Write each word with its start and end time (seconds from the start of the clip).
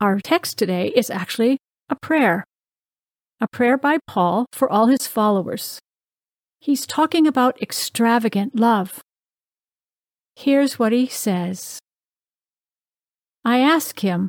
Our 0.00 0.20
text 0.20 0.58
today 0.58 0.92
is 0.94 1.10
actually 1.10 1.58
a 1.88 1.96
prayer, 1.96 2.44
a 3.40 3.48
prayer 3.48 3.76
by 3.76 3.98
Paul 4.06 4.46
for 4.52 4.70
all 4.70 4.86
his 4.86 5.08
followers. 5.08 5.80
He's 6.60 6.86
talking 6.86 7.26
about 7.26 7.60
extravagant 7.60 8.54
love. 8.54 9.00
Here's 10.36 10.78
what 10.78 10.92
he 10.92 11.08
says 11.08 11.80
I 13.44 13.58
ask 13.58 13.98
him 13.98 14.28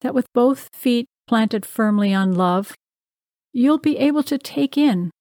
that 0.00 0.14
with 0.14 0.26
both 0.34 0.68
feet 0.74 1.06
planted 1.28 1.64
firmly 1.64 2.12
on 2.12 2.32
love, 2.32 2.74
you'll 3.52 3.78
be 3.78 3.98
able 3.98 4.24
to 4.24 4.36
take 4.36 4.76
in, 4.76 5.12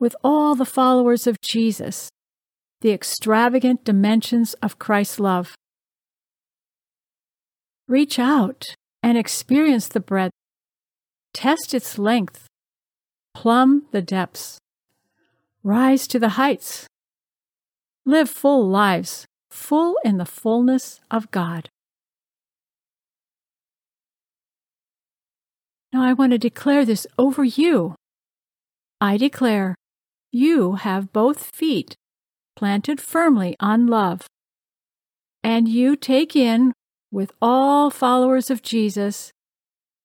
with 0.00 0.16
all 0.24 0.54
the 0.54 0.64
followers 0.64 1.26
of 1.26 1.40
Jesus, 1.42 2.08
the 2.80 2.92
extravagant 2.92 3.84
dimensions 3.84 4.54
of 4.54 4.78
Christ's 4.78 5.20
love. 5.20 5.54
Reach 7.86 8.18
out 8.18 8.74
and 9.02 9.18
experience 9.18 9.88
the 9.88 10.00
breadth, 10.00 10.32
test 11.34 11.74
its 11.74 11.98
length, 11.98 12.46
plumb 13.34 13.84
the 13.90 14.00
depths, 14.00 14.58
rise 15.62 16.06
to 16.08 16.18
the 16.18 16.30
heights, 16.30 16.86
live 18.06 18.30
full 18.30 18.66
lives, 18.66 19.26
full 19.50 19.98
in 20.04 20.16
the 20.16 20.24
fullness 20.24 21.00
of 21.10 21.30
God. 21.30 21.68
Now 25.92 26.02
I 26.02 26.12
want 26.12 26.32
to 26.32 26.38
declare 26.38 26.84
this 26.84 27.06
over 27.18 27.44
you. 27.44 27.94
I 29.00 29.16
declare 29.18 29.74
you 30.32 30.76
have 30.76 31.12
both 31.12 31.54
feet 31.54 31.94
planted 32.56 33.00
firmly 33.00 33.54
on 33.60 33.86
love, 33.86 34.22
and 35.42 35.68
you 35.68 35.96
take 35.96 36.34
in, 36.34 36.72
with 37.14 37.30
all 37.40 37.90
followers 37.90 38.50
of 38.50 38.60
Jesus, 38.60 39.30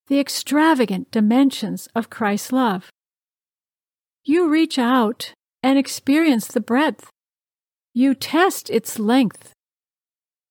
the 0.09 0.19
extravagant 0.19 1.09
dimensions 1.09 1.89
of 1.95 2.11
Christ's 2.11 2.51
love. 2.51 2.91
You 4.23 4.47
reach 4.47 4.77
out 4.77 5.33
and 5.63 5.79
experience 5.79 6.47
the 6.47 6.61
breadth. 6.61 7.09
You 7.95 8.13
test 8.13 8.69
its 8.69 8.99
length. 8.99 9.53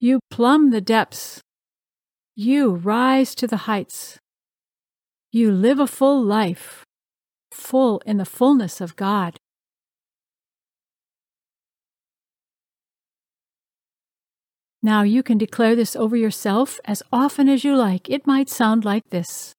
You 0.00 0.18
plumb 0.32 0.70
the 0.70 0.80
depths. 0.80 1.40
You 2.34 2.74
rise 2.74 3.36
to 3.36 3.46
the 3.46 3.68
heights. 3.68 4.18
You 5.30 5.52
live 5.52 5.78
a 5.78 5.86
full 5.86 6.20
life, 6.20 6.84
full 7.52 8.02
in 8.04 8.16
the 8.16 8.24
fullness 8.24 8.80
of 8.80 8.96
God. 8.96 9.36
Now 14.82 15.02
you 15.02 15.22
can 15.22 15.38
declare 15.38 15.74
this 15.74 15.96
over 15.96 16.16
yourself 16.16 16.78
as 16.84 17.02
often 17.12 17.48
as 17.48 17.64
you 17.64 17.76
like. 17.76 18.08
It 18.08 18.26
might 18.26 18.48
sound 18.48 18.84
like 18.84 19.08
this 19.10 19.54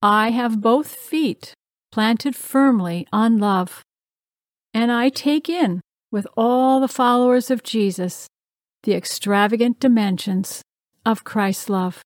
I 0.00 0.30
have 0.30 0.60
both 0.60 0.88
feet 0.88 1.54
planted 1.92 2.34
firmly 2.34 3.06
on 3.12 3.38
love, 3.38 3.84
and 4.72 4.90
I 4.90 5.10
take 5.10 5.48
in, 5.48 5.82
with 6.10 6.26
all 6.36 6.80
the 6.80 6.88
followers 6.88 7.50
of 7.50 7.62
Jesus, 7.62 8.26
the 8.82 8.94
extravagant 8.94 9.78
dimensions 9.78 10.62
of 11.04 11.24
Christ's 11.24 11.68
love. 11.68 12.02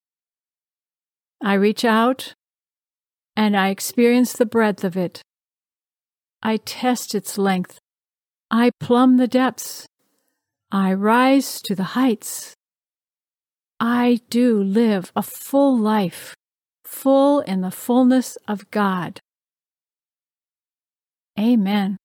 I 1.42 1.55
reach 1.55 1.84
out 1.84 2.34
and 3.37 3.57
I 3.57 3.69
experience 3.69 4.33
the 4.33 4.47
breadth 4.47 4.83
of 4.84 4.97
it. 4.97 5.23
I 6.42 6.57
test 6.57 7.14
its 7.14 7.37
length. 7.37 7.79
I 8.51 8.70
plumb 8.81 9.19
the 9.19 9.29
depths. 9.29 9.87
I 10.70 10.92
rise 10.92 11.62
to 11.62 11.75
the 11.75 11.95
heights. 11.95 12.55
I 13.78 14.20
do 14.31 14.62
live 14.62 15.12
a 15.14 15.23
full 15.23 15.78
life, 15.78 16.34
full 16.84 17.41
in 17.41 17.61
the 17.61 17.70
fullness 17.70 18.36
of 18.48 18.70
God. 18.70 19.20
Amen. 21.39 21.98